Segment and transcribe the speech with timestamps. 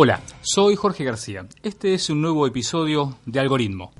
[0.00, 1.48] Hola, soy Jorge García.
[1.60, 3.90] Este es un nuevo episodio de Algoritmo.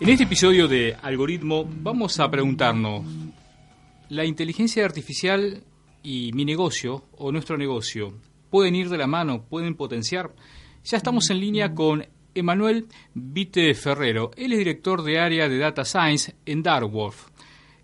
[0.00, 3.04] En este episodio de Algoritmo vamos a preguntarnos,
[4.08, 5.62] ¿la inteligencia artificial
[6.02, 8.14] y mi negocio o nuestro negocio
[8.48, 10.34] pueden ir de la mano, pueden potenciar?
[10.84, 14.30] Ya estamos en línea con Emanuel Vite Ferrero.
[14.38, 17.33] Él es director de área de Data Science en Darkworth.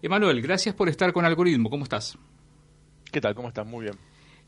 [0.02, 1.68] Emanuel, gracias por estar con Algoritmo.
[1.68, 2.16] ¿Cómo estás?
[3.12, 3.34] ¿Qué tal?
[3.34, 3.66] ¿Cómo estás?
[3.66, 3.96] Muy bien.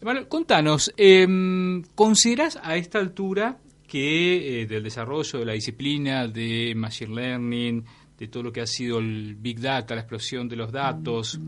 [0.00, 1.26] Emanuel, contanos, eh,
[1.94, 7.84] ¿consideras a esta altura que eh, del desarrollo de la disciplina de Machine Learning,
[8.18, 11.38] de todo lo que ha sido el Big Data, la explosión de los datos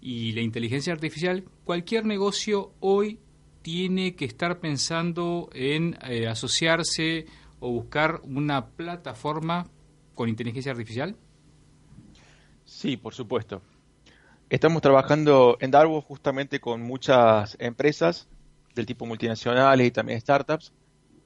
[0.00, 3.18] y la inteligencia artificial, cualquier negocio hoy
[3.62, 7.24] tiene que estar pensando en eh, asociarse
[7.60, 9.66] o buscar una plataforma
[10.14, 11.16] con inteligencia artificial?
[12.74, 13.62] Sí, por supuesto.
[14.50, 18.26] Estamos trabajando en Darwin justamente con muchas empresas
[18.74, 20.72] del tipo multinacionales y también startups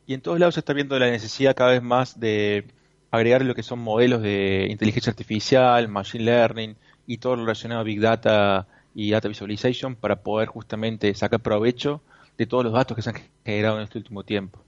[0.06, 2.66] y en todos lados se está viendo la necesidad cada vez más de
[3.10, 6.76] agregar lo que son modelos de inteligencia artificial, machine learning
[7.06, 12.02] y todo lo relacionado a Big Data y Data Visualization para poder justamente sacar provecho
[12.36, 14.60] de todos los datos que se han generado en este último tiempo.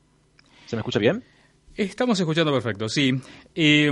[0.66, 1.22] ¿Se me escucha bien?
[1.76, 3.20] Estamos escuchando perfecto, sí.
[3.54, 3.90] Eh,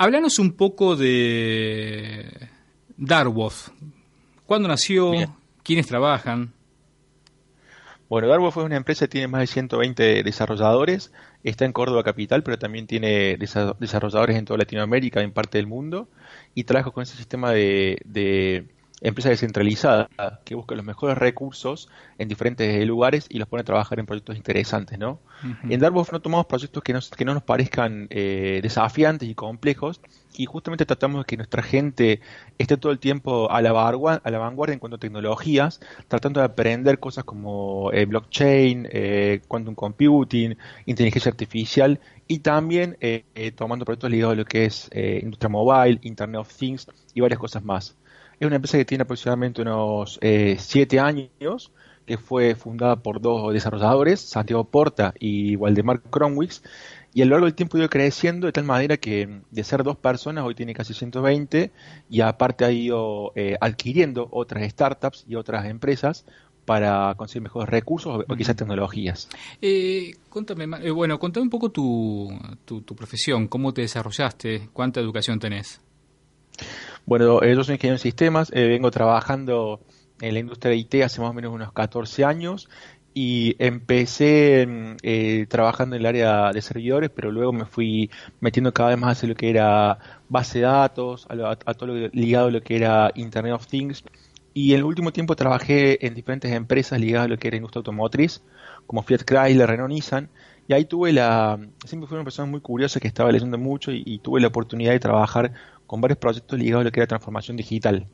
[0.00, 2.48] Háblanos un poco de
[2.96, 3.72] Darwoth.
[4.46, 5.12] ¿Cuándo nació?
[5.64, 6.52] ¿Quiénes trabajan?
[8.08, 12.44] Bueno, Darbo fue una empresa que tiene más de 120 desarrolladores, está en Córdoba capital,
[12.44, 16.08] pero también tiene desarrolladores en toda Latinoamérica, en parte del mundo,
[16.54, 18.68] y trabaja con ese sistema de
[19.00, 20.08] empresa descentralizada
[20.44, 24.36] que busca los mejores recursos en diferentes lugares y los pone a trabajar en proyectos
[24.36, 25.20] interesantes, ¿no?
[25.68, 30.00] En Dartmouth no tomamos proyectos que, que no nos parezcan eh, desafiantes y complejos
[30.36, 32.20] y justamente tratamos de que nuestra gente
[32.58, 36.46] esté todo el tiempo a la, a la vanguardia en cuanto a tecnologías, tratando de
[36.46, 40.56] aprender cosas como eh, blockchain, eh, quantum computing,
[40.86, 42.96] inteligencia artificial y también
[43.56, 47.64] tomando proyectos ligados a lo que es industria mobile, Internet of Things y varias cosas
[47.64, 47.96] más.
[48.40, 51.72] Es una empresa que tiene aproximadamente unos eh, siete años,
[52.06, 56.62] que fue fundada por dos desarrolladores, Santiago Porta y Waldemar Cronwix,
[57.12, 59.82] y a lo largo del tiempo ha ido creciendo de tal manera que de ser
[59.82, 61.72] dos personas hoy tiene casi 120
[62.08, 66.24] y aparte ha ido eh, adquiriendo otras startups y otras empresas
[66.64, 69.28] para conseguir mejores recursos o quizás tecnologías.
[69.60, 72.30] Eh, eh, bueno, contame un poco tu,
[72.66, 75.80] tu, tu profesión, cómo te desarrollaste, cuánta educación tenés.
[77.08, 79.80] Bueno, yo soy ingeniero en sistemas, eh, vengo trabajando
[80.20, 82.68] en la industria de IT hace más o menos unos 14 años
[83.14, 88.10] y empecé mm, eh, trabajando en el área de servidores, pero luego me fui
[88.40, 89.98] metiendo cada vez más hacia lo que era
[90.28, 94.04] base de datos, a, todo lo ligado a lo que era Internet of Things.
[94.52, 97.80] Y en el último tiempo trabajé en diferentes empresas ligadas a lo que era industria
[97.80, 98.42] automotriz,
[98.86, 100.28] como Fiat Chrysler, Renault Nissan.
[100.66, 101.58] Y ahí tuve la.
[101.86, 105.00] Siempre fui una persona muy curiosa que estaba leyendo mucho y tuve la oportunidad de
[105.00, 105.52] trabajar
[105.88, 108.06] con varios proyectos ligados a lo que era transformación digital.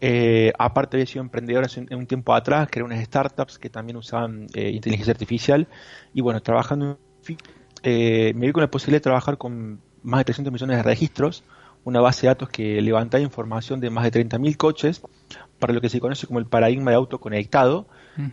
[0.00, 4.48] Eh, aparte había sido emprendedor hace un, tiempo atrás, eran unas startups que también usaban
[4.54, 5.68] eh, inteligencia artificial.
[6.12, 6.98] Y bueno, trabajando
[7.84, 11.44] eh, me vi con la posibilidad de trabajar con más de 300 millones de registros,
[11.84, 15.00] una base de datos que levantaba información de más de 30.000 coches
[15.64, 17.86] para lo que se conoce como el paradigma de auto conectado,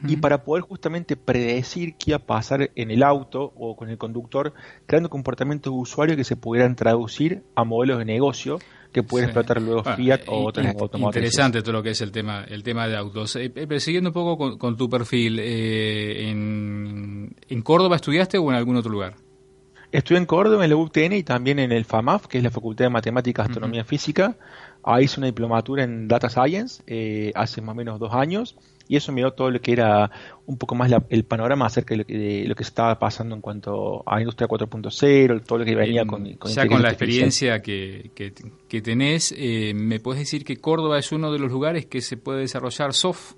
[0.05, 3.97] y para poder justamente predecir qué iba a pasar en el auto o con el
[3.97, 4.53] conductor,
[4.85, 8.59] creando comportamientos de usuario que se pudieran traducir a modelos de negocio
[8.91, 11.31] que pueden explotar luego Fiat o otras automotrices.
[11.31, 13.37] Interesante todo lo que es el tema el tema de autos.
[13.37, 18.57] Eh, eh siguiendo un poco con, tu perfil, eh, en, ¿en Córdoba estudiaste o en
[18.57, 19.15] algún otro lugar?
[19.91, 22.85] Estudié en Córdoba, en la UTN y también en el FAMAF, que es la Facultad
[22.85, 24.37] de Matemáticas, Astronomía y Física.
[24.83, 28.55] Ahí hice una diplomatura en Data Science eh, hace más o menos dos años
[28.87, 30.11] y eso me dio todo lo que era
[30.45, 34.03] un poco más el panorama acerca de lo, que, lo, que, estaba pasando en cuanto
[34.05, 38.81] a Industria 4.0, todo lo que venía con, con Ya con la experiencia que, que,
[38.81, 42.41] tenés, eh, ¿me puedes decir que Córdoba es uno de los lugares que se puede
[42.41, 43.35] desarrollar soft?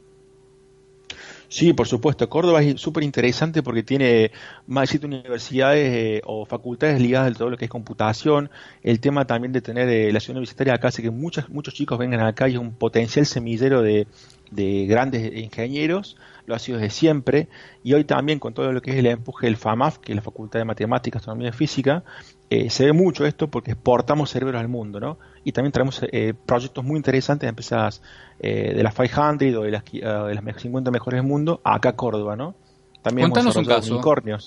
[1.53, 2.27] Sí, por supuesto.
[2.29, 4.31] Córdoba es súper interesante porque tiene
[4.65, 8.50] más de siete universidades eh, o facultades ligadas a todo lo que es computación.
[8.81, 12.00] El tema también de tener eh, la ciudad universitaria acá hace que muchos, muchos chicos
[12.00, 14.07] vengan acá y es un potencial semillero de,
[14.50, 17.47] de grandes ingenieros, lo ha sido desde siempre,
[17.83, 20.21] y hoy también con todo lo que es el empuje del FAMAF, que es la
[20.21, 22.03] Facultad de Matemáticas, Astronomía y Física,
[22.49, 25.17] eh, se ve mucho esto porque exportamos cerebros al mundo, ¿no?
[25.43, 28.01] Y también traemos eh, proyectos muy interesantes de empresas
[28.39, 31.95] eh, de las 500 o de las, de las 50 mejores del mundo acá a
[31.95, 32.55] Córdoba, ¿no?
[33.01, 34.01] También Contanos un caso.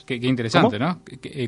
[0.06, 1.00] Qué, interesante, ¿no?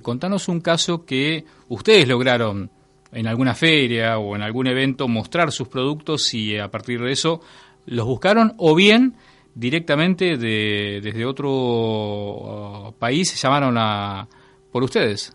[0.03, 2.71] contanos un caso que ustedes lograron
[3.13, 7.41] en alguna feria o en algún evento mostrar sus productos y a partir de eso
[7.87, 9.15] los buscaron o bien
[9.55, 14.29] directamente de, desde otro uh, país llamaron a
[14.71, 15.35] por ustedes.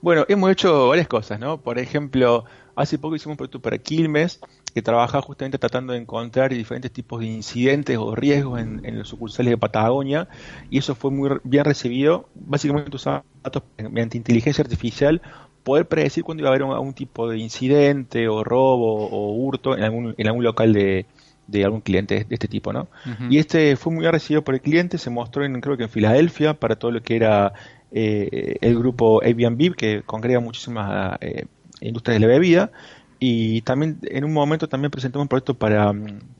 [0.00, 1.60] Bueno, hemos hecho varias cosas, ¿no?
[1.60, 2.44] Por ejemplo,
[2.76, 4.40] hace poco hicimos un producto para Quilmes
[4.74, 9.50] que trabaja justamente tratando de encontrar diferentes tipos de incidentes o riesgos en, los sucursales
[9.50, 10.28] de Patagonia
[10.68, 12.28] y eso fue muy bien recibido.
[12.34, 15.22] Básicamente usamos datos mediante inteligencia artificial
[15.62, 19.84] poder predecir cuándo iba a haber algún tipo de incidente o robo o hurto en
[19.84, 21.06] algún, en algún local de,
[21.46, 22.88] de algún cliente de este tipo, ¿no?
[23.28, 25.88] Y este fue muy bien recibido por el cliente, se mostró en, creo que en
[25.88, 27.52] Filadelfia para todo lo que era
[27.92, 31.46] eh, el grupo Airbnb, que congrega muchísimas eh,
[31.80, 32.70] industrias de la bebida,
[33.18, 35.92] y también en un momento también presentamos un proyecto para,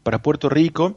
[0.03, 0.97] para Puerto Rico,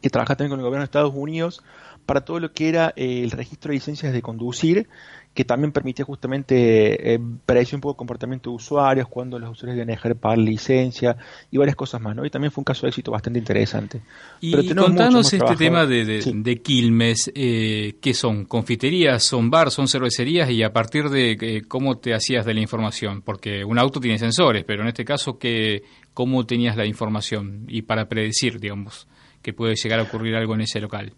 [0.00, 1.62] que trabaja también con el gobierno de Estados Unidos,
[2.06, 4.88] para todo lo que era eh, el registro de licencias de conducir,
[5.32, 9.76] que también permitía justamente eh, predecir un poco el comportamiento de usuarios, cuando los usuarios
[9.76, 11.16] deben dejar de pagar licencia
[11.50, 12.26] y varias cosas más, ¿no?
[12.26, 14.00] Y también fue un caso de éxito bastante interesante.
[14.40, 18.44] Y contanos este tema de, de, Quilmes, eh, ¿qué son?
[18.44, 20.50] ¿Confiterías, son bar, son cervecerías?
[20.50, 24.18] Y a partir de eh, cómo te hacías de la información, porque un auto tiene
[24.18, 27.66] sensores, pero en este caso, ¿qué, ¿cómo tenías la información?
[27.68, 29.06] Y para predecir, digamos,
[29.42, 31.12] que puede llegar a ocurrir algo en ese local.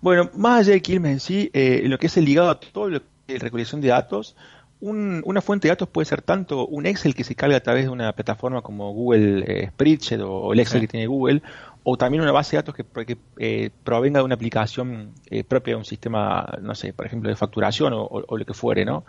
[0.00, 2.88] Bueno, más allá de Quilmes en sí, eh, lo que es el ligado a todo
[2.88, 3.02] lo
[3.36, 4.36] recolección de datos.
[4.80, 7.90] una fuente de datos puede ser tanto un Excel que se carga a través de
[7.90, 11.42] una plataforma como Google eh, Spreadsheet o, el Excel que tiene Google,
[11.82, 15.78] o también una base de datos que, eh, provenga de una aplicación eh, propia de
[15.78, 19.04] un sistema, no sé, por ejemplo, de facturación o, lo que fuere, ¿no?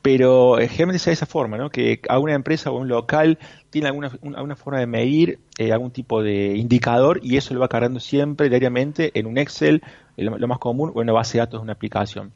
[0.00, 1.70] Pero generalmente es de esa forma, ¿no?
[1.70, 3.38] Que alguna empresa o un local
[3.70, 5.38] tiene alguna, alguna forma de medir
[5.72, 9.82] algún tipo de indicador y eso lo va cargando siempre, diariamente, en un Excel,
[10.16, 12.32] lo, lo más común, o en una base de datos de una aplicación.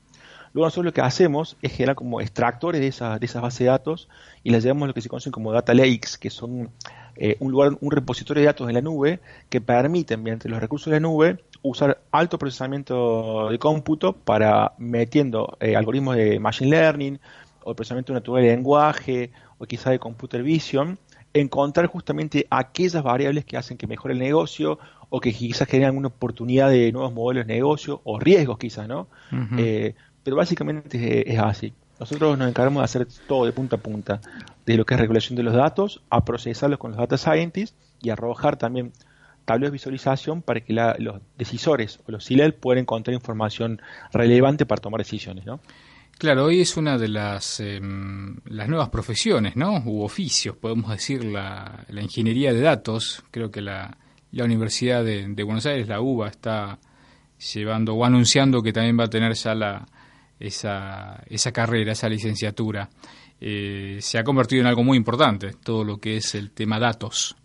[0.53, 3.67] Luego nosotros lo que hacemos es generar como extractores de, esa, de esas bases de
[3.67, 4.09] datos
[4.43, 6.71] y las llevamos a lo que se conocen como data lakes, que son
[7.17, 10.91] eh, un lugar, un repositorio de datos en la nube que permiten, mediante los recursos
[10.91, 17.19] de la nube, usar alto procesamiento de cómputo para metiendo eh, algoritmos de machine learning
[17.65, 20.99] o procesamiento natural de lenguaje o quizá de computer vision,
[21.33, 24.79] encontrar justamente aquellas variables que hacen que mejore el negocio
[25.09, 29.09] o que quizás generan una oportunidad de nuevos modelos de negocio o riesgos quizás, ¿no?
[30.27, 31.73] Pero básicamente es así.
[32.01, 34.21] Nosotros nos encargamos de hacer todo de punta a punta,
[34.67, 38.11] de lo que es regulación de los datos, a procesarlos con los data scientists y
[38.11, 38.93] arrojar también
[39.45, 43.81] tableros de visualización para que los decisores o los CILEL puedan encontrar información
[44.13, 45.61] relevante para tomar decisiones, ¿no?
[46.19, 49.81] Claro, hoy es una de las, em, las nuevas profesiones, ¿no?
[49.85, 53.23] U oficios, podemos decir, la, ingeniería de datos.
[53.31, 53.97] Creo que la,
[54.33, 56.79] Universidad de, de, Buenos Aires, la UBA, está
[57.55, 59.87] llevando o anunciando que también va a tener ya la,
[60.39, 62.89] esa, esa carrera, esa licenciatura,
[63.41, 67.37] eh, se ha convertido en algo muy importante, todo lo que es el tema datos.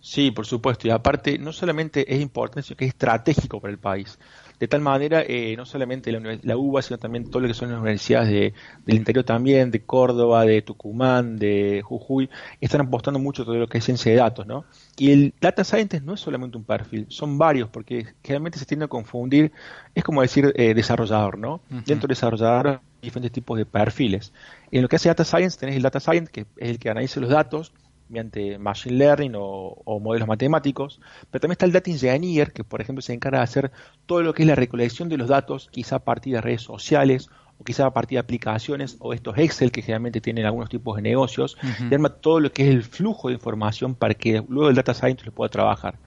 [0.00, 3.78] Sí, por supuesto, y aparte no solamente es importante, sino que es estratégico para el
[3.78, 4.18] país.
[4.58, 7.70] De tal manera, eh, no solamente la, la, UBA, sino también todo lo que son
[7.70, 8.54] las universidades de,
[8.86, 12.30] del interior también, de Córdoba, de Tucumán, de Jujuy,
[12.60, 14.64] están apostando mucho todo lo que es ciencia de datos, ¿no?
[14.96, 18.86] Y el data scientist no es solamente un perfil, son varios, porque generalmente se tiende
[18.86, 19.52] a confundir,
[19.94, 21.60] es como decir eh, desarrollador, ¿no?
[21.68, 24.32] Dentro de desarrollador hay diferentes tipos de perfiles.
[24.70, 27.20] En lo que hace data science tenés el data science, que es el que analiza
[27.20, 27.72] los datos,
[28.08, 33.02] mediante machine learning o, modelos matemáticos, pero también está el data engineer, que por ejemplo
[33.02, 33.72] se encarga de hacer
[34.06, 37.28] todo lo que es la recolección de los datos, quizá a partir de redes sociales
[37.58, 41.02] o quizá a partir de aplicaciones o estos Excel que generalmente tienen algunos tipos de
[41.02, 41.56] negocios,
[41.90, 44.94] y arma todo lo que es el flujo de información para que luego el data
[44.94, 45.98] scientist lo pueda trabajar.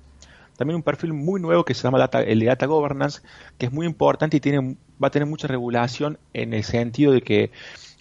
[0.60, 3.22] También un perfil muy nuevo que se llama data, el de Data Governance,
[3.58, 7.22] que es muy importante y tiene, va a tener mucha regulación en el sentido de
[7.22, 7.51] que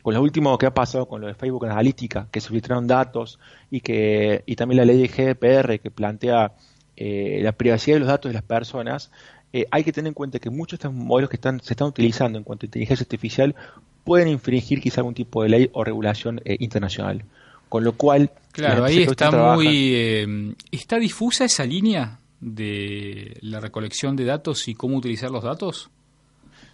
[0.02, 3.38] con lo último que ha pasado con lo de Facebook Analítica, que se filtraron datos
[3.70, 6.52] y que y también la ley de GDPR que plantea
[6.96, 9.10] eh, la privacidad de los datos de las personas,
[9.52, 11.88] eh, hay que tener en cuenta que muchos de estos modelos que están, se están
[11.88, 13.54] utilizando en cuanto a inteligencia artificial
[14.04, 17.24] pueden infringir quizá algún tipo de ley o regulación eh, internacional.
[17.68, 18.30] Con lo cual...
[18.52, 20.56] Claro, ahí está muy...
[20.72, 25.90] ¿Está difusa esa línea de la recolección de datos y cómo utilizar los datos?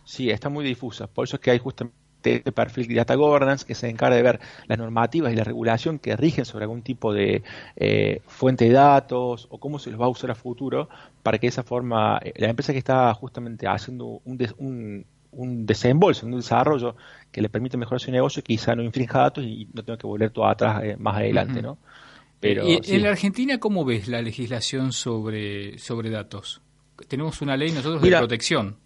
[0.04, 1.06] Sí, está muy difusa.
[1.08, 4.22] Por eso es que hay justamente este perfil de Data Governance que se encarga de
[4.22, 7.42] ver las normativas y la regulación que rigen sobre algún tipo de
[7.76, 10.88] eh, fuente de datos o cómo se los va a usar a futuro
[11.22, 16.26] para que de esa forma eh, la empresa que está justamente haciendo un, un, desembolso,
[16.26, 16.96] un desarrollo
[17.30, 20.30] que le permite mejorar su negocio, quizá no infrinja datos y no tenga que volver
[20.30, 21.78] todo atrás eh, más adelante, ¿no?
[22.40, 26.60] Pero, ¿Y en la Argentina cómo ves la legislación sobre, sobre datos?
[27.08, 28.76] Tenemos una ley nosotros de protección.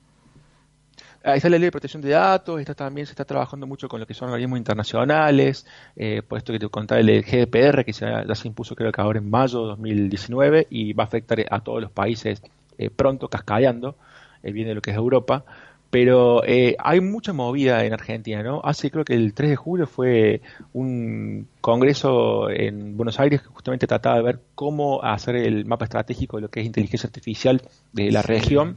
[1.24, 3.98] Ahí está la ley de protección de datos, está también se está trabajando mucho con
[4.00, 8.24] lo que son organismos internacionales, eh, por esto que te contaba el GDPR, que ya
[8.34, 11.82] se impuso creo que ahora en mayo de 2019 y va a afectar a todos
[11.82, 12.40] los países
[12.78, 13.96] eh, pronto, cascadeando,
[14.42, 15.44] eh, viene de lo que es Europa.
[15.90, 18.60] Pero eh, hay mucha movida en Argentina, ¿no?
[18.62, 20.42] Hace creo que el 3 de julio fue
[20.74, 26.36] un congreso en Buenos Aires que justamente trataba de ver cómo hacer el mapa estratégico
[26.36, 27.62] de lo que es inteligencia artificial
[27.94, 28.76] de la región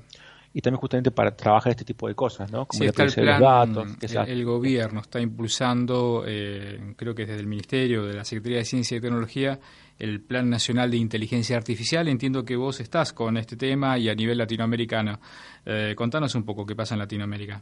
[0.53, 2.65] y también justamente para trabajar este tipo de cosas, ¿no?
[2.65, 3.88] Como está el plan, datos.
[4.27, 8.98] El, gobierno está impulsando, eh, creo que desde el Ministerio, de la Secretaría de Ciencia
[8.98, 9.60] y Tecnología,
[9.98, 12.08] el Plan Nacional de Inteligencia Artificial.
[12.08, 15.20] Entiendo que vos estás con este tema y a nivel latinoamericano.
[15.65, 17.62] Eh, contanos un poco qué pasa en Latinoamérica.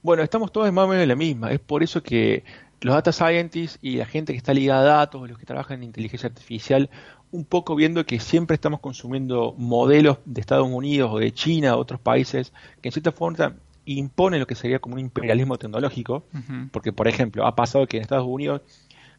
[0.00, 1.50] Bueno, estamos todos más o menos en la misma.
[1.50, 2.44] Es por eso que
[2.84, 5.84] los data scientists y la gente que está ligada a datos, los que trabajan en
[5.84, 6.90] inteligencia artificial,
[7.30, 11.78] un poco viendo que siempre estamos consumiendo modelos de Estados Unidos o de China o
[11.78, 13.54] otros países que en cierta forma
[13.86, 16.24] imponen lo que sería como un imperialismo tecnológico,
[16.72, 18.60] porque por ejemplo ha pasado que en Estados Unidos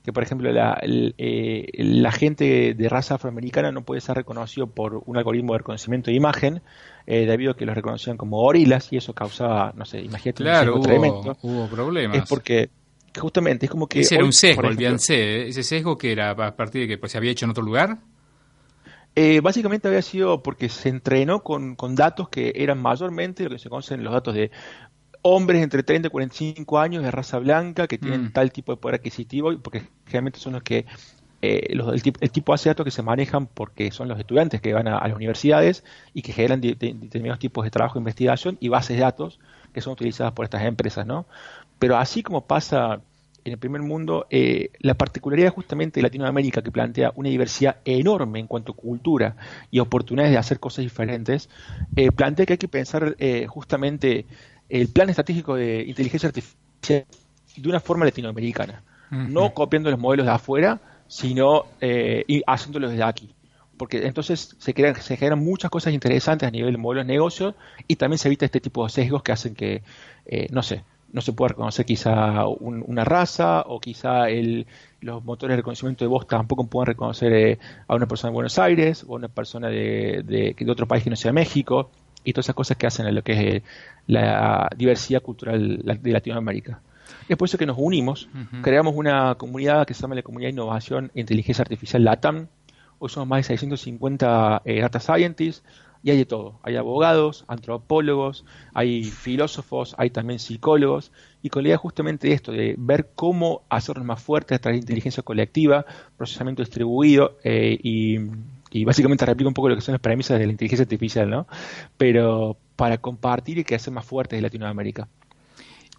[0.04, 5.02] que por ejemplo la, eh, la, gente de raza afroamericana no puede ser reconocido por
[5.08, 6.62] un algoritmo de reconocimiento de imagen
[7.08, 10.74] eh, debido a que los reconocían como gorilas y eso causaba, no sé, imagínate claro,
[10.74, 11.38] un hubo, tremendo.
[11.42, 12.18] hubo problemas.
[12.18, 12.70] Es porque
[13.20, 14.02] justamente es como que...
[14.02, 15.48] Ese era un sesgo, el ¿eh?
[15.48, 18.00] ese sesgo que era a partir de que pues, se había hecho en otro lugar.
[19.16, 23.60] Eh, básicamente había sido porque se entrenó con, con, datos que eran mayormente lo que
[23.60, 24.52] se conocen los datos de
[25.22, 28.32] hombres entre 30 y 45 años de raza blanca que tienen mm.
[28.34, 30.86] tal tipo de poder adquisitivo, porque generalmente son los que
[31.42, 34.88] eh, los, el, tipo, de datos que se manejan porque son los estudiantes que van
[34.88, 39.04] a, las universidades y que generan determinados tipos de trabajo de investigación y bases de
[39.04, 39.40] datos
[39.74, 41.28] que son utilizadas por estas empresas, ¿no?
[41.80, 43.02] Pero así como pasa
[43.44, 48.40] en el primer mundo, eh, la particularidad justamente de Latinoamérica, que plantea una diversidad enorme
[48.40, 49.36] en cuanto a cultura
[49.70, 51.50] y oportunidades de hacer cosas diferentes,
[51.96, 53.16] eh, plantea que hay que pensar
[53.48, 54.26] justamente
[54.68, 57.06] el plan estratégico de inteligencia artificial
[57.56, 63.30] de una forma latinoamericana, no copiando los modelos de afuera, sino eh, haciéndolos desde aquí.
[63.78, 67.56] Porque entonces se, crean, se generan muchas cosas interesantes a nivel de modelos de negocio
[67.88, 69.84] y también se evita este tipo de sesgos que hacen que,
[70.26, 70.84] eh, no sé,
[71.16, 74.68] no se pueda reconocer quizá una raza o quizá el,
[75.00, 78.60] los motores de reconocimiento de voz tampoco puedan reconocer eh, a una persona de Buenos
[78.60, 81.90] Aires o a una persona de, de, de, otro país que no sea México
[82.26, 83.64] y todas esas cosas que hacen en lo que es eh,
[84.08, 86.82] la diversidad cultural de Latinoamérica.
[87.30, 88.28] Es por eso que nos unimos,
[88.62, 92.48] creamos una comunidad que se llama la Comunidad de Innovación e Inteligencia Artificial LATAM.
[93.00, 95.64] Hoy somos más de 650 eh, data scientists
[96.06, 96.60] y hay de todo.
[96.62, 98.46] Hay abogados, antropólogos,
[98.76, 101.12] hay filósofos, hay también psicólogos.
[101.42, 104.80] Y con la idea justamente de esto, de ver cómo hacernos más fuertes a través
[104.80, 105.84] de inteligencia colectiva,
[106.16, 108.20] procesamiento distribuido eh, y
[108.72, 111.48] y básicamente replica un poco lo que son las premisas de la inteligencia artificial, ¿no?
[111.98, 115.08] Pero para compartir y que hace más fuertes de Latinoamérica.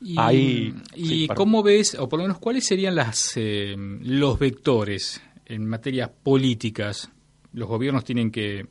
[0.02, 5.64] Y, y cómo ves, o por lo menos cuáles serían las, eh, los vectores en
[5.64, 7.10] materias políticas?
[7.54, 8.66] Los gobiernos tienen que,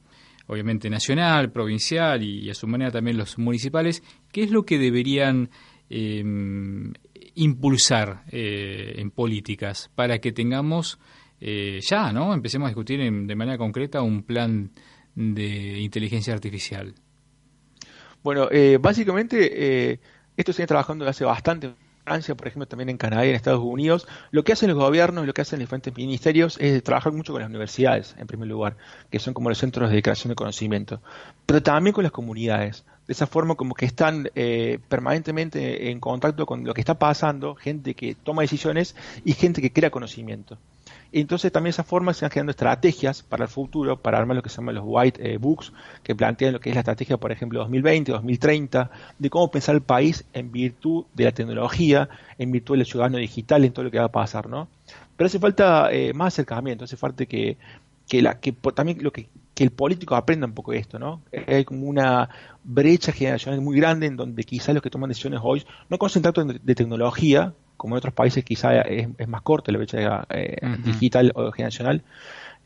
[0.48, 5.50] obviamente, nacional, provincial y, a su manera también los municipales, ¿qué es lo que deberían
[5.90, 6.94] em,
[7.36, 11.00] impulsar eh, en políticas para que tengamos
[11.40, 12.34] eh, ya, ¿no?
[12.34, 14.72] Empecemos a discutir de manera concreta un plan
[15.16, 16.94] de inteligencia artificial.
[18.24, 20.00] Bueno, eh, básicamente eh,
[20.36, 21.74] esto se viene trabajando hace bastante.
[22.06, 24.08] Francia, por ejemplo, también en Canadá y en Estados Unidos.
[24.30, 27.34] Lo que hacen los gobiernos y lo que hacen los diferentes ministerios es trabajar mucho
[27.34, 28.78] con las universidades, en primer lugar,
[29.10, 31.02] que son como los centros de creación de conocimiento,
[31.48, 32.86] pero también con las comunidades.
[33.08, 37.56] De esa forma, como que están eh, permanentemente en contacto con lo que está pasando,
[37.56, 40.60] gente que toma decisiones y gente que crea conocimiento.
[41.12, 44.44] Entonces también de esa forma se van creando estrategias para el futuro, para armar lo
[44.44, 45.72] que se llaman los white eh, books,
[46.04, 49.82] que plantean lo que es la estrategia, por ejemplo, 2020, 2030, de cómo pensar el
[49.82, 54.00] país en virtud de la tecnología, en virtud del ciudadano digital, en todo lo que
[54.00, 54.68] va a pasar, ¿no?
[55.16, 57.58] Pero hace falta eh, más acercamiento, hace falta que,
[58.08, 61.22] que, la, que también lo que, que el político aprenda un poco de esto, ¿no?
[61.48, 62.30] Hay como una
[62.64, 66.44] brecha generacional muy grande en donde quizás los que toman decisiones hoy no conocen tanto
[66.44, 71.52] de tecnología, como en otros países quizá es, más corta la brecha eh, digital o
[71.52, 72.02] generacional.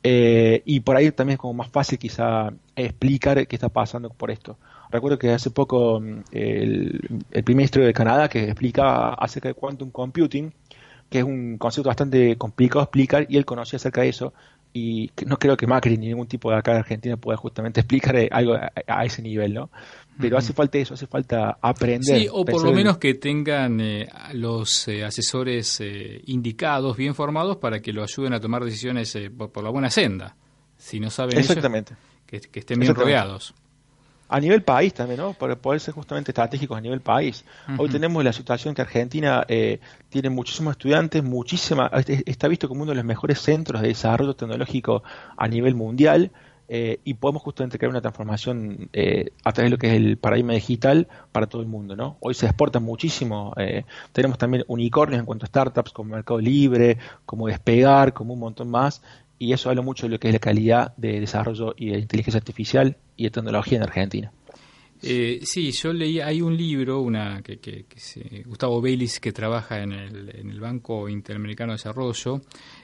[0.02, 4.32] Eh, y por ahí también es como más fácil quizá explicar qué está pasando por
[4.32, 4.58] esto.
[4.92, 9.56] Recuerdo que hace poco mm, el, el primer ministro de Canadá que explicaba acerca de
[9.56, 10.54] quantum computing,
[11.10, 14.34] que es un concepto bastante complicado de explicar, y él conocía acerca de eso,
[14.80, 18.16] y no creo que Macri ni ningún tipo de acá de Argentina pueda justamente explicar
[18.16, 19.70] eh, algo a, ese nivel, ¿no?
[20.20, 22.20] Pero hace falta eso, hace falta aprender.
[22.20, 25.82] Sí, o por lo menos que tengan eh, los eh, asesores
[26.26, 30.36] indicados, bien formados, para que lo ayuden a tomar decisiones por, la buena senda.
[30.78, 31.96] Si no saben Exactamente.
[32.26, 33.54] que, estén bien rodeados.
[34.30, 35.34] A nivel país también, ¿no?
[35.34, 37.44] Para poder ser justamente estratégicos a nivel país.
[37.78, 41.92] Hoy tenemos la situación que Argentina eh, tiene muchísimos estudiantes, muchísima,
[42.26, 45.04] está visto como uno de los mejores centros de desarrollo tecnológico
[45.36, 46.32] a nivel mundial.
[46.72, 50.18] Eh, y podemos justamente crear una transformación eh, a través de lo que es el
[50.18, 51.96] paradigma digital para todo el mundo.
[51.96, 52.18] ¿no?
[52.20, 57.00] Hoy se exporta muchísimo, eh, tenemos también unicornios en cuanto a startups como Mercado Libre,
[57.26, 59.02] como Despegar, como un montón más,
[59.40, 62.38] y eso habla mucho de lo que es la calidad de desarrollo y de inteligencia
[62.38, 64.32] artificial y de tecnología en Argentina.
[65.02, 67.86] Eh, sí, yo leí, hay un libro, una que, que,
[68.46, 72.42] Gustavo Baylis, que trabaja en el, en el Banco Interamericano de Desarrollo,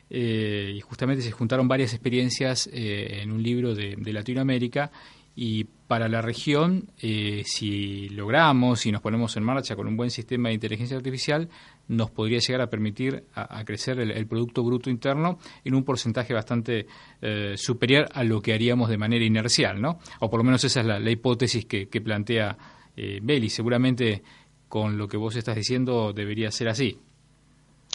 [0.09, 4.91] eh, y justamente se juntaron varias experiencias eh, en un libro de Latinoamérica
[5.35, 10.09] y para la región, eh, si logramos, si nos ponemos en marcha con un buen
[10.09, 11.49] sistema de inteligencia artificial,
[11.87, 16.87] nos podría llegar a permitir a, crecer el, Producto Bruto Interno en un porcentaje bastante
[17.21, 19.99] eh, superior a lo que haríamos de manera inercial, ¿no?
[20.21, 22.57] O por lo menos esa es la, hipótesis que, plantea
[22.95, 23.49] eh, Belli.
[23.49, 24.23] Seguramente
[24.67, 26.97] con lo que vos estás diciendo debería ser así.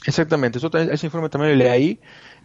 [0.07, 1.99] Exactamente, eso, ese informe también lo leí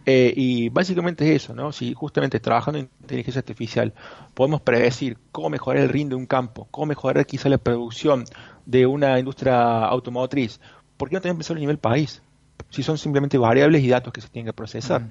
[0.08, 1.72] eh, y básicamente es eso, ¿no?
[1.72, 3.92] Si justamente trabajando en inteligencia artificial
[4.34, 8.24] podemos predecir cómo mejorar el rinde de un campo, cómo mejorar quizá la producción
[8.66, 10.60] de una industria automotriz,
[10.96, 12.22] ¿por qué no también pensar a nivel país?
[12.70, 15.02] Si son simplemente variables y datos que se tienen que procesar.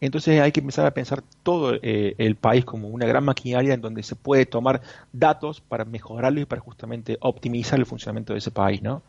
[0.00, 3.82] Entonces hay que empezar a pensar todo eh, el país como una gran maquinaria en
[3.82, 4.80] donde se puede tomar
[5.12, 9.02] datos para mejorarlo y para justamente optimizar el funcionamiento de ese país, ¿no?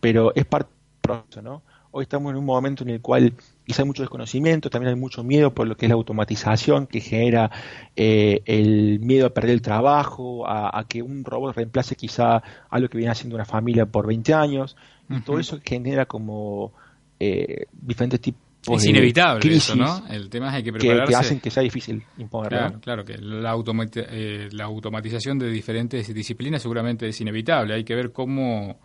[0.00, 1.62] Pero es parte del proceso, ¿no?
[1.92, 3.34] Hoy estamos en un momento en el cual
[3.70, 7.00] quizá hay mucho desconocimiento, también hay mucho miedo por lo que es la automatización, que
[7.00, 7.52] genera
[7.94, 12.88] eh, el miedo a perder el trabajo, a, que un robot reemplace quizá a lo
[12.90, 14.76] que viene haciendo una familia por 20 años,
[15.08, 16.72] y todo eso genera como
[17.20, 20.04] eh, diferentes tipos es inevitable eso, ¿no?
[20.10, 21.12] El tema es hay que prepararse.
[21.12, 22.58] Que, hacen que sea difícil imponerlo.
[22.58, 23.56] Claro, claro que la,
[23.94, 27.72] eh, la automatización de diferentes disciplinas seguramente es inevitable.
[27.72, 28.80] Hay que ver cómo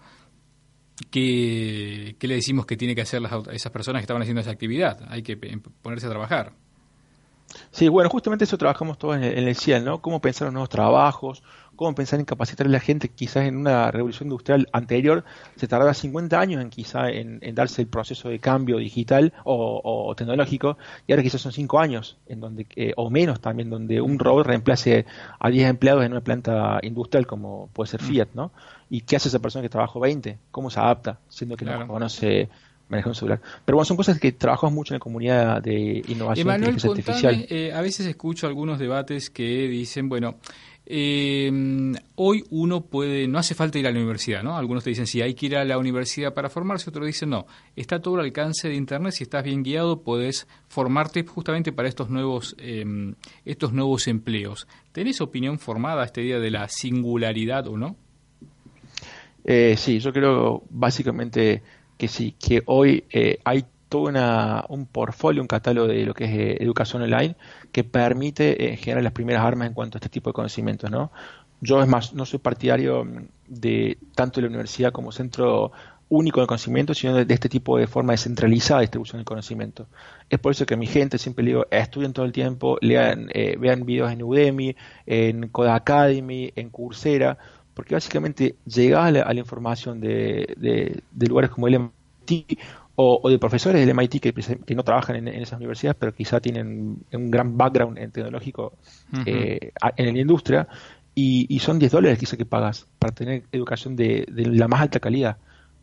[1.09, 4.99] ¿qué, le decimos que tiene que hacer las, esas personas que estaban haciendo esa actividad?
[5.09, 5.37] Hay que
[5.81, 6.53] ponerse a trabajar.
[7.71, 10.01] Sí, bueno, justamente eso trabajamos todos en el, CIEL, ¿no?
[10.01, 11.43] Cómo pensar en nuevos trabajos,
[11.75, 13.09] cómo pensar en capacitar a la gente.
[13.09, 15.23] Quizás en una revolución industrial anterior
[15.55, 20.77] se tardaba 50 años en quizá en, darse el proceso de cambio digital o, tecnológico
[21.07, 24.47] y ahora quizás son 5 años en donde eh, o menos también donde un robot
[24.47, 25.05] reemplace
[25.39, 28.05] a 10 empleados en una planta industrial como puede ser mm.
[28.05, 28.51] Fiat, ¿no?
[28.89, 30.37] ¿Y qué hace esa persona que trabajó 20?
[30.51, 31.19] ¿Cómo se adapta?
[31.27, 32.49] Siendo que no conoce
[32.89, 33.41] manejar un celular.
[33.65, 37.45] Pero bueno, son cosas que trabajamos mucho en la comunidad de innovación Emanuel, inteligencia artificial.
[37.49, 40.35] Eh, a veces escucho algunos debates que dicen, bueno,
[40.87, 41.51] eh,
[42.15, 44.55] hoy uno puede, no hace falta ir a la universidad, ¿no?
[44.55, 47.47] Algunos te dicen, sí, hay que ir a la universidad para formarse, otros dicen, no,
[47.75, 52.09] está todo al alcance de Internet, si estás bien guiado, puedes formarte justamente para estos
[52.09, 54.67] nuevos, em, estos nuevos empleos.
[54.91, 57.95] ¿Tenés opinión formada este día de la singularidad o no?
[59.45, 61.61] Eh, sí, yo creo básicamente
[61.97, 66.25] que sí, que hoy eh, hay todo una, un portfolio, un catálogo de lo que
[66.25, 67.35] es eh, educación online
[67.71, 71.11] que permite eh, generar las primeras armas en cuanto a este tipo de conocimientos, ¿no?
[71.61, 73.07] Yo es más, no soy partidario
[73.47, 75.71] de tanto de la universidad como centro
[76.09, 79.87] único de conocimiento, sino de, este tipo de forma descentralizada de distribución del conocimiento.
[80.29, 83.29] Es por eso que mi gente siempre le digo, estudien todo el tiempo, lean,
[83.59, 84.75] vean videos en Udemy,
[85.07, 87.37] en Codacademy, en Coursera,
[87.75, 92.59] porque básicamente llegar a la, información de, lugares como el MIT
[92.95, 97.29] o, de profesores del MIT que, no trabajan en, esas universidades, pero quizá tienen un
[97.29, 98.73] gran background en tecnológico
[99.25, 100.67] eh, en la industria,
[101.17, 105.37] y, son 10 dólares quizá que pagas para tener educación de, la más alta calidad.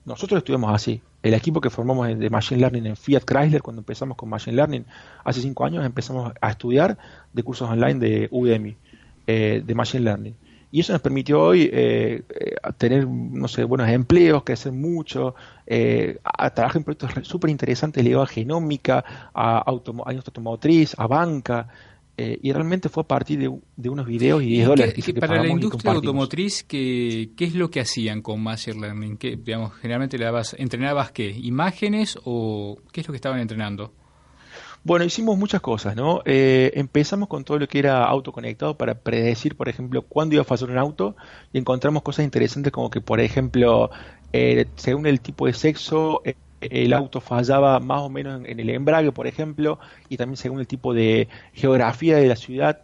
[0.04, 1.00] Nosotros estudiamos así.
[1.22, 4.84] El equipo que formamos de Machine Learning en Fiat Chrysler, cuando empezamos con Machine Learning,
[5.24, 6.98] hace 5 años empezamos a estudiar
[7.32, 8.76] de cursos online de Udemy,
[9.26, 10.34] eh, de Machine Learning.
[10.72, 15.34] Y eso nos permitió hoy eh, eh, tener, no sé, buenos empleos, crecer mucho,
[15.66, 19.04] eh, a, trabajar en proyectos súper interesantes ligados a genómica,
[19.34, 21.68] a, auto, a industria automotriz, a banca.
[22.16, 24.94] y realmente fue a partir de, unos videos y 10 dólares.
[24.94, 29.18] Que, para la industria automotriz, ¿qué, ¿qué es lo que hacían con Machine Learning?
[29.18, 31.28] ¿Qué, digamos, generalmente le dabas, ¿Entrenabas qué?
[31.30, 33.92] ¿Imágenes o qué es lo que estaban entrenando?
[34.84, 36.22] Bueno, hicimos muchas cosas, ¿no?
[36.24, 40.44] Eh, empezamos con todo lo que era autoconectado para predecir, por ejemplo, cuándo iba a
[40.44, 41.14] fallar un auto
[41.52, 43.90] y encontramos cosas interesantes como que, por ejemplo,
[44.32, 48.70] eh, según el tipo de sexo, eh, el auto fallaba más o menos en, el
[48.70, 52.80] embrague, por ejemplo, y también según el tipo de geografía de la ciudad,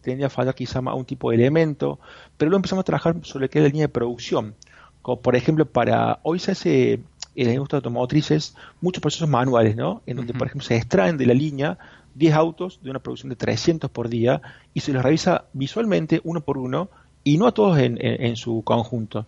[0.00, 1.98] tendría a fallar quizá más un tipo de elemento,
[2.38, 4.54] pero luego empezamos a trabajar sobre qué es la línea de producción.
[5.02, 7.00] Como por ejemplo, para hoy se hace
[7.34, 10.02] en la industria automotriz muchos procesos manuales, ¿no?
[10.06, 11.78] En donde, por ejemplo, se extraen de la línea
[12.14, 14.42] 10 autos de una producción de 300 por día
[14.74, 16.90] y se los revisa visualmente uno por uno
[17.24, 19.26] y no a todos en, su conjunto.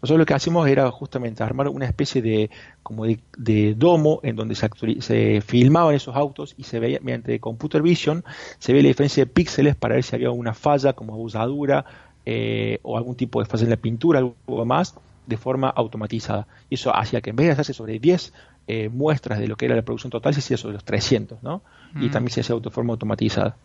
[0.00, 2.50] Nosotros lo que hacemos era justamente armar una especie de
[2.82, 4.68] como de, domo en donde se,
[5.00, 8.24] se, filmaban esos autos y se veía mediante computer vision
[8.58, 11.84] se ve la diferencia de píxeles para ver si había una falla como abusadura
[12.24, 14.94] eh, o algún tipo de falla en la pintura, algo más,
[15.26, 16.46] de forma automatizada.
[16.68, 18.32] Y eso hacía que en vez de hacerse sobre 10
[18.66, 21.62] eh, muestras de lo que era la producción total, se hacía sobre los 300, ¿no?
[21.94, 22.10] Y mm.
[22.10, 23.56] también se hacía de forma automatizada.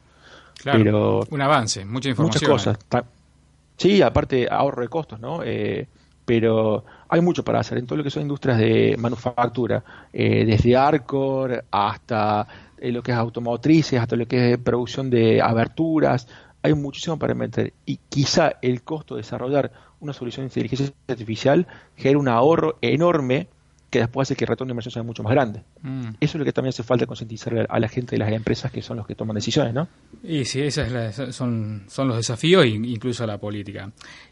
[0.62, 2.52] Claro, Pero, un avance, mucha información.
[2.52, 3.06] Muchas cosas.
[3.78, 5.42] Sí, aparte ahorro de costos, ¿no?
[5.44, 5.88] Eh,
[6.26, 10.76] pero hay mucho para hacer en todo lo que son industrias de manufactura, eh, desde
[10.76, 12.48] Arcor hasta
[12.82, 16.28] lo que es automotrices, hasta lo que es producción de aberturas,
[16.62, 21.68] hay muchísimo para meter y quizá el costo de desarrollar una solución de inteligencia artificial
[21.96, 23.48] genera un ahorro enorme
[23.90, 25.64] que después hace que el retorno de inversión sea mucho más grande.
[25.82, 26.10] Mm.
[26.20, 28.82] Eso es lo que también hace falta concientizar a la gente de las empresas que
[28.82, 29.88] son los que toman decisiones, ¿no?
[30.24, 30.88] Y sí, esos
[31.34, 33.90] son, son los desafíos, incluso la política.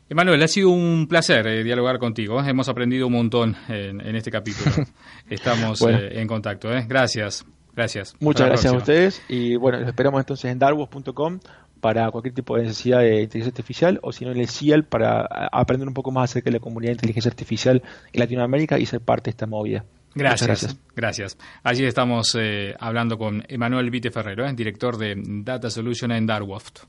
[0.10, 2.43] Emanuel, ha sido un placer eh, dialogar contigo.
[2.43, 4.71] Hemos aprendido un montón en, este capítulo.
[5.30, 6.71] Estamos eh, en contacto.
[6.73, 6.86] ¿eh?
[6.88, 7.45] Gracias.
[7.75, 8.15] Gracias.
[8.19, 11.39] Muchas gracias a ustedes y bueno, los esperamos entonces en darwos.com
[11.86, 15.21] para cualquier tipo de necesidad de inteligencia artificial o si no en el CIAL para
[15.52, 19.02] aprender un poco más acerca de la comunidad de inteligencia artificial en Latinoamérica y ser
[19.02, 19.86] parte de esta movida.
[20.15, 21.38] Gracias, gracias.
[21.62, 26.86] Allí estamos eh, hablando con Emanuel Vite Ferrero, eh, director de Data Solution en Darwoft.